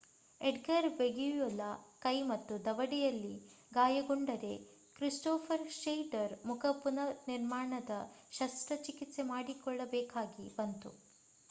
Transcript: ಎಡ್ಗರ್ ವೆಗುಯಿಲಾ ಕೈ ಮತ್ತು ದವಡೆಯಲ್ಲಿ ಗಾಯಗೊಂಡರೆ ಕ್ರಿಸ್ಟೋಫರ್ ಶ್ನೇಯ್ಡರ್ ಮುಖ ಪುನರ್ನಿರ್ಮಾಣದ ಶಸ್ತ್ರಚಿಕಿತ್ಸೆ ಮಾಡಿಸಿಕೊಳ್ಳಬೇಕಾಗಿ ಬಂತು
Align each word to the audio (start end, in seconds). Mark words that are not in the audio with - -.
ಎಡ್ಗರ್ 0.41 0.87
ವೆಗುಯಿಲಾ 0.95 1.67
ಕೈ 2.01 2.23
ಮತ್ತು 2.29 2.53
ದವಡೆಯಲ್ಲಿ 2.65 3.33
ಗಾಯಗೊಂಡರೆ 3.71 4.51
ಕ್ರಿಸ್ಟೋಫರ್ 4.95 5.65
ಶ್ನೇಯ್ಡರ್ 5.77 6.35
ಮುಖ 6.45 6.73
ಪುನರ್ನಿರ್ಮಾಣದ 6.81 7.99
ಶಸ್ತ್ರಚಿಕಿತ್ಸೆ 8.31 9.25
ಮಾಡಿಸಿಕೊಳ್ಳಬೇಕಾಗಿ 9.31 10.47
ಬಂತು 10.57 10.91